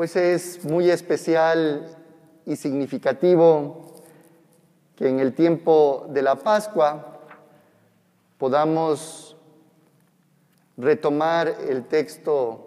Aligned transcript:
Pues 0.00 0.16
es 0.16 0.64
muy 0.64 0.88
especial 0.88 1.86
y 2.46 2.56
significativo 2.56 3.96
que 4.96 5.10
en 5.10 5.20
el 5.20 5.34
tiempo 5.34 6.06
de 6.08 6.22
la 6.22 6.36
Pascua 6.36 7.20
podamos 8.38 9.36
retomar 10.78 11.54
el 11.68 11.84
texto 11.84 12.66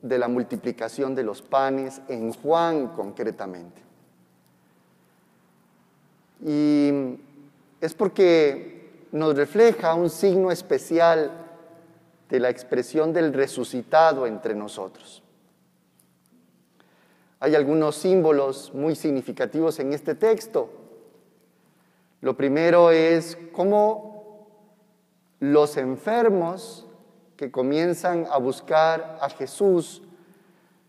de 0.00 0.16
la 0.16 0.28
multiplicación 0.28 1.14
de 1.14 1.22
los 1.22 1.42
panes 1.42 2.00
en 2.08 2.32
Juan 2.32 2.88
concretamente. 2.96 3.82
Y 6.46 7.18
es 7.82 7.92
porque 7.92 9.06
nos 9.12 9.36
refleja 9.36 9.92
un 9.92 10.08
signo 10.08 10.50
especial 10.50 11.30
de 12.30 12.40
la 12.40 12.48
expresión 12.48 13.12
del 13.12 13.34
resucitado 13.34 14.26
entre 14.26 14.54
nosotros. 14.54 15.22
Hay 17.40 17.54
algunos 17.54 17.96
símbolos 17.96 18.72
muy 18.74 18.94
significativos 18.94 19.80
en 19.80 19.94
este 19.94 20.14
texto. 20.14 20.68
Lo 22.20 22.36
primero 22.36 22.90
es 22.90 23.38
cómo 23.52 24.46
los 25.38 25.78
enfermos 25.78 26.86
que 27.38 27.50
comienzan 27.50 28.26
a 28.30 28.36
buscar 28.36 29.18
a 29.22 29.30
Jesús, 29.30 30.02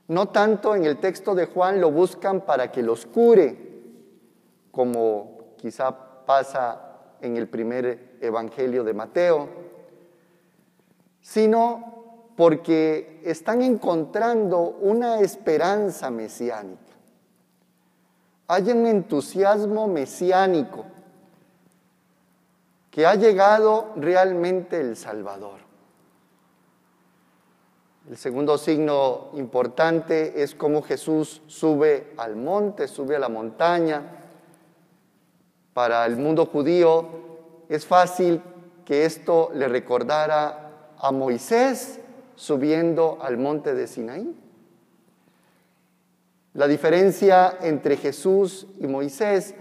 no 0.09 0.27
tanto 0.27 0.75
en 0.75 0.83
el 0.83 0.97
texto 0.97 1.33
de 1.35 1.45
Juan 1.45 1.79
lo 1.79 1.89
buscan 1.89 2.41
para 2.41 2.69
que 2.69 2.83
los 2.83 3.05
cure, 3.05 3.57
como 4.71 5.55
quizá 5.57 6.25
pasa 6.25 7.15
en 7.21 7.37
el 7.37 7.47
primer 7.47 8.17
Evangelio 8.19 8.83
de 8.83 8.93
Mateo, 8.93 9.47
sino 11.21 12.00
porque 12.35 13.21
están 13.23 13.61
encontrando 13.61 14.59
una 14.81 15.19
esperanza 15.19 16.09
mesiánica. 16.09 16.81
Hay 18.47 18.69
un 18.71 18.85
entusiasmo 18.85 19.87
mesiánico 19.87 20.85
que 22.89 23.05
ha 23.05 23.15
llegado 23.15 23.93
realmente 23.95 24.79
el 24.79 24.97
Salvador. 24.97 25.61
El 28.09 28.17
segundo 28.17 28.57
signo 28.57 29.29
importante 29.35 30.43
es 30.43 30.53
cómo 30.53 30.81
Jesús 30.81 31.41
sube 31.47 32.13
al 32.17 32.35
monte, 32.35 32.89
sube 32.89 33.15
a 33.15 33.19
la 33.19 33.29
montaña. 33.29 34.01
Para 35.73 36.05
el 36.05 36.17
mundo 36.17 36.45
judío 36.45 37.07
es 37.69 37.85
fácil 37.85 38.41
que 38.83 39.05
esto 39.05 39.51
le 39.53 39.69
recordara 39.69 40.91
a 40.97 41.11
Moisés 41.13 42.00
subiendo 42.41 43.19
al 43.21 43.37
monte 43.37 43.75
de 43.75 43.85
Sinaí. 43.85 44.35
La 46.55 46.67
diferencia 46.67 47.55
entre 47.61 47.97
Jesús 47.97 48.65
y 48.79 48.87
Moisés 48.87 49.53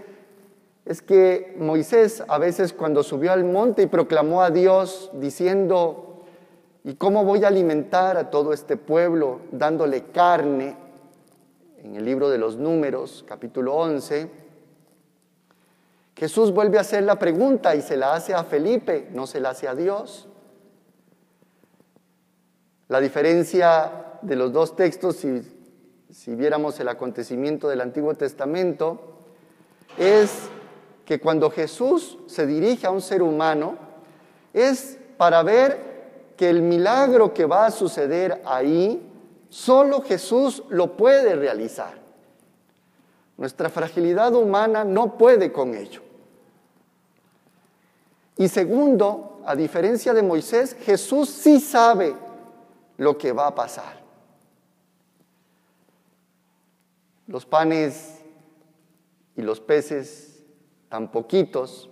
es 0.85 1.03
que 1.03 1.55
Moisés 1.59 2.23
a 2.27 2.39
veces 2.39 2.73
cuando 2.73 3.03
subió 3.03 3.33
al 3.33 3.43
monte 3.43 3.83
y 3.83 3.85
proclamó 3.85 4.41
a 4.41 4.49
Dios 4.49 5.11
diciendo, 5.13 6.23
¿Y 6.83 6.95
cómo 6.95 7.23
voy 7.23 7.43
a 7.43 7.49
alimentar 7.49 8.17
a 8.17 8.31
todo 8.31 8.51
este 8.51 8.77
pueblo 8.77 9.41
dándole 9.51 10.05
carne? 10.05 10.75
En 11.83 11.95
el 11.95 12.03
libro 12.03 12.31
de 12.31 12.39
los 12.39 12.57
números, 12.57 13.23
capítulo 13.27 13.75
11, 13.75 14.27
Jesús 16.15 16.51
vuelve 16.51 16.79
a 16.79 16.81
hacer 16.81 17.03
la 17.03 17.19
pregunta 17.19 17.75
y 17.75 17.83
se 17.83 17.95
la 17.95 18.15
hace 18.15 18.33
a 18.33 18.43
Felipe, 18.43 19.07
no 19.13 19.27
se 19.27 19.39
la 19.39 19.51
hace 19.51 19.67
a 19.67 19.75
Dios. 19.75 20.27
La 22.91 22.99
diferencia 22.99 24.17
de 24.21 24.35
los 24.35 24.51
dos 24.51 24.75
textos, 24.75 25.15
si, 25.15 25.41
si 26.11 26.35
viéramos 26.35 26.77
el 26.81 26.89
acontecimiento 26.89 27.69
del 27.69 27.79
Antiguo 27.79 28.13
Testamento, 28.15 28.99
es 29.97 30.49
que 31.05 31.17
cuando 31.17 31.49
Jesús 31.49 32.17
se 32.27 32.45
dirige 32.45 32.85
a 32.85 32.91
un 32.91 32.99
ser 32.99 33.21
humano, 33.21 33.77
es 34.53 34.97
para 35.15 35.41
ver 35.41 36.33
que 36.35 36.49
el 36.49 36.63
milagro 36.63 37.33
que 37.33 37.45
va 37.45 37.65
a 37.65 37.71
suceder 37.71 38.41
ahí, 38.43 39.01
solo 39.47 40.01
Jesús 40.01 40.61
lo 40.67 40.97
puede 40.97 41.37
realizar. 41.37 41.93
Nuestra 43.37 43.69
fragilidad 43.69 44.35
humana 44.35 44.83
no 44.83 45.17
puede 45.17 45.53
con 45.53 45.75
ello. 45.75 46.01
Y 48.35 48.49
segundo, 48.49 49.39
a 49.45 49.55
diferencia 49.55 50.13
de 50.13 50.23
Moisés, 50.23 50.75
Jesús 50.83 51.29
sí 51.29 51.61
sabe 51.61 52.30
lo 53.01 53.17
que 53.17 53.31
va 53.31 53.47
a 53.47 53.55
pasar. 53.55 53.99
Los 57.25 57.47
panes 57.47 58.21
y 59.35 59.41
los 59.41 59.59
peces 59.59 60.43
tan 60.87 61.09
poquitos 61.09 61.89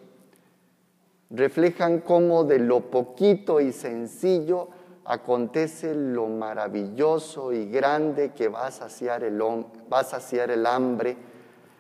reflejan 1.32 2.02
cómo 2.02 2.44
de 2.44 2.60
lo 2.60 2.92
poquito 2.92 3.60
y 3.60 3.72
sencillo 3.72 4.68
acontece 5.04 5.96
lo 5.96 6.28
maravilloso 6.28 7.54
y 7.54 7.66
grande 7.72 8.32
que 8.34 8.48
va 8.48 8.68
a 8.68 8.72
saciar 8.72 9.24
el, 9.24 9.42
a 9.90 10.04
saciar 10.04 10.52
el 10.52 10.68
hambre 10.68 11.18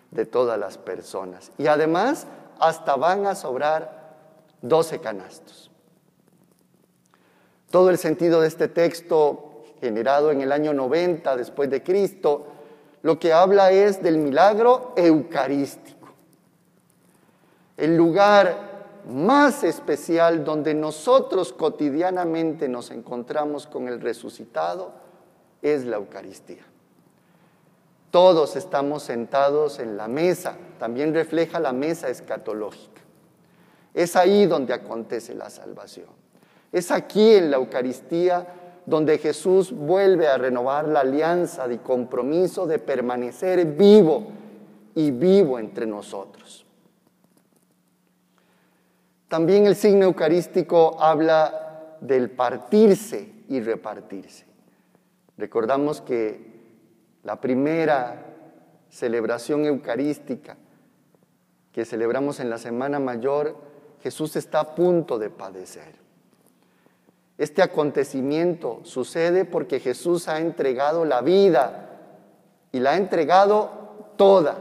de 0.09 0.25
todas 0.25 0.57
las 0.57 0.79
personas. 0.79 1.51
Y 1.59 1.67
además 1.67 2.25
hasta 2.59 2.95
van 2.95 3.27
a 3.27 3.35
sobrar 3.35 4.15
12 4.63 4.99
canastos. 5.01 5.68
Todo 7.69 7.89
el 7.89 7.97
sentido 7.97 8.41
de 8.41 8.47
este 8.47 8.67
texto, 8.67 9.63
generado 9.79 10.31
en 10.31 10.41
el 10.41 10.51
año 10.51 10.73
90 10.73 11.35
después 11.37 11.69
de 11.69 11.83
Cristo, 11.83 12.47
lo 13.01 13.19
que 13.19 13.31
habla 13.31 13.71
es 13.71 14.01
del 14.01 14.17
milagro 14.17 14.93
eucarístico. 14.95 16.09
El 17.77 17.95
lugar 17.95 18.69
más 19.07 19.63
especial 19.63 20.43
donde 20.43 20.73
nosotros 20.73 21.53
cotidianamente 21.53 22.67
nos 22.67 22.91
encontramos 22.91 23.67
con 23.67 23.87
el 23.87 24.01
resucitado 24.01 24.91
es 25.61 25.85
la 25.85 25.97
Eucaristía. 25.97 26.63
Todos 28.11 28.55
estamos 28.55 29.03
sentados 29.03 29.79
en 29.79 29.95
la 29.95 30.07
mesa, 30.07 30.57
también 30.79 31.13
refleja 31.13 31.59
la 31.59 31.73
mesa 31.73 32.09
escatológica. 32.09 33.01
Es 33.93 34.15
ahí 34.15 34.45
donde 34.45 34.73
acontece 34.73 35.33
la 35.35 35.49
salvación. 35.49 36.07
Es 36.71 36.91
aquí 36.91 37.35
en 37.35 37.51
la 37.51 37.57
Eucaristía 37.57 38.47
donde 38.85 39.17
Jesús 39.17 39.71
vuelve 39.71 40.27
a 40.27 40.37
renovar 40.37 40.87
la 40.87 41.01
alianza 41.01 41.67
de 41.67 41.79
compromiso 41.79 42.65
de 42.65 42.79
permanecer 42.79 43.65
vivo 43.65 44.27
y 44.95 45.11
vivo 45.11 45.59
entre 45.59 45.85
nosotros. 45.85 46.65
También 49.27 49.67
el 49.67 49.75
signo 49.75 50.05
eucarístico 50.05 50.99
habla 50.99 51.97
del 52.01 52.31
partirse 52.31 53.31
y 53.47 53.59
repartirse. 53.59 54.45
Recordamos 55.37 56.01
que 56.01 56.49
la 57.23 57.39
primera 57.39 58.25
celebración 58.89 59.65
eucarística 59.65 60.57
que 61.71 61.85
celebramos 61.85 62.39
en 62.39 62.49
la 62.49 62.57
Semana 62.57 62.99
Mayor, 62.99 63.55
Jesús 64.01 64.35
está 64.35 64.61
a 64.61 64.75
punto 64.75 65.19
de 65.19 65.29
padecer. 65.29 66.08
Este 67.39 67.61
acontecimiento 67.61 68.81
sucede 68.83 69.45
porque 69.45 69.79
Jesús 69.79 70.27
ha 70.27 70.39
entregado 70.39 71.05
la 71.05 71.21
vida 71.21 71.89
y 72.73 72.81
la 72.81 72.91
ha 72.91 72.97
entregado 72.97 73.69
toda 74.17 74.57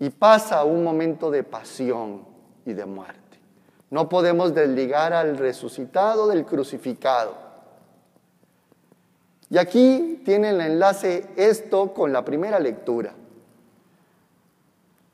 y 0.00 0.10
pasa 0.10 0.64
un 0.64 0.82
momento 0.82 1.30
de 1.30 1.44
pasión 1.44 2.24
y 2.66 2.72
de 2.72 2.84
muerte. 2.84 3.38
No 3.90 4.08
podemos 4.08 4.54
desligar 4.54 5.12
al 5.12 5.38
resucitado 5.38 6.26
del 6.26 6.44
crucificado. 6.44 7.36
Y 9.50 9.58
aquí 9.58 10.22
tiene 10.24 10.50
el 10.50 10.60
enlace 10.60 11.30
esto 11.36 11.94
con 11.94 12.12
la 12.12 12.24
primera 12.24 12.58
lectura. 12.58 13.14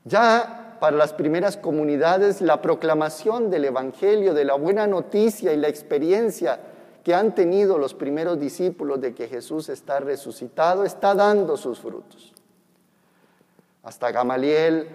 Ya 0.03 0.56
para 0.79 0.97
las 0.97 1.13
primeras 1.13 1.57
comunidades 1.57 2.41
la 2.41 2.61
proclamación 2.61 3.49
del 3.49 3.65
Evangelio, 3.65 4.33
de 4.33 4.45
la 4.45 4.55
buena 4.55 4.87
noticia 4.87 5.53
y 5.53 5.57
la 5.57 5.67
experiencia 5.67 6.59
que 7.03 7.13
han 7.13 7.33
tenido 7.33 7.77
los 7.77 7.93
primeros 7.93 8.39
discípulos 8.39 8.99
de 8.99 9.13
que 9.13 9.27
Jesús 9.27 9.69
está 9.69 9.99
resucitado 9.99 10.83
está 10.83 11.15
dando 11.15 11.55
sus 11.55 11.79
frutos. 11.79 12.33
Hasta 13.83 14.11
Gamaliel 14.11 14.87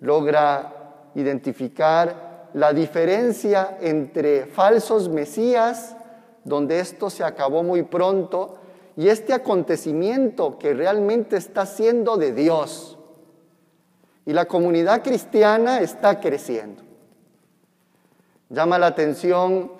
logra 0.00 1.10
identificar 1.16 2.50
la 2.54 2.72
diferencia 2.72 3.78
entre 3.80 4.46
falsos 4.46 5.08
mesías, 5.08 5.96
donde 6.44 6.80
esto 6.80 7.10
se 7.10 7.24
acabó 7.24 7.62
muy 7.62 7.82
pronto, 7.82 8.58
y 8.96 9.08
este 9.08 9.32
acontecimiento 9.32 10.58
que 10.58 10.74
realmente 10.74 11.36
está 11.36 11.66
siendo 11.66 12.16
de 12.16 12.32
Dios. 12.32 12.97
Y 14.28 14.34
la 14.34 14.44
comunidad 14.44 15.02
cristiana 15.02 15.80
está 15.80 16.20
creciendo. 16.20 16.82
Llama 18.50 18.78
la 18.78 18.88
atención 18.88 19.72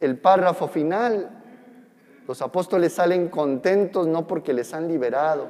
el 0.00 0.16
párrafo 0.16 0.68
final 0.68 1.28
Los 2.26 2.40
apóstoles 2.40 2.94
salen 2.94 3.28
contentos 3.28 4.06
no 4.06 4.26
porque 4.26 4.54
les 4.54 4.72
han 4.72 4.88
liberado, 4.88 5.48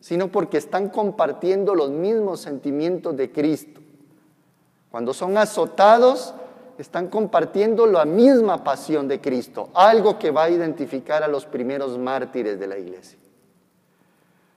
sino 0.00 0.32
porque 0.32 0.58
están 0.58 0.88
compartiendo 0.88 1.76
los 1.76 1.90
mismos 1.90 2.40
sentimientos 2.40 3.16
de 3.16 3.30
Cristo. 3.30 3.80
Cuando 4.90 5.14
son 5.14 5.38
azotados, 5.38 6.34
están 6.76 7.06
compartiendo 7.06 7.86
la 7.86 8.04
misma 8.04 8.64
pasión 8.64 9.06
de 9.06 9.20
Cristo, 9.20 9.70
algo 9.74 10.18
que 10.18 10.32
va 10.32 10.44
a 10.44 10.50
identificar 10.50 11.22
a 11.22 11.28
los 11.28 11.46
primeros 11.46 11.96
mártires 11.98 12.58
de 12.58 12.66
la 12.66 12.78
iglesia. 12.78 13.21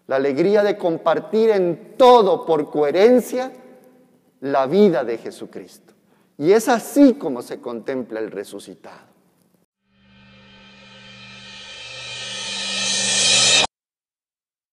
La 0.07 0.17
alegría 0.17 0.63
de 0.63 0.77
compartir 0.77 1.49
en 1.49 1.95
todo 1.97 2.45
por 2.45 2.69
coherencia 2.69 3.51
la 4.41 4.67
vida 4.67 5.03
de 5.03 5.17
Jesucristo. 5.17 5.93
Y 6.37 6.51
es 6.51 6.67
así 6.69 7.15
como 7.15 7.41
se 7.41 7.59
contempla 7.59 8.19
el 8.19 8.29
resucitado. 8.31 9.14